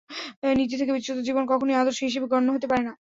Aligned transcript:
নীতি 0.51 0.75
থেকে 0.79 0.95
বিচ্যুত 0.95 1.17
জীবন 1.27 1.43
কখনোই 1.47 1.79
আদর্শ 1.81 1.99
হিসেবে 2.01 2.27
গণ্য 2.33 2.47
হতে 2.55 2.67
পারে 2.69 2.83
না। 2.87 2.93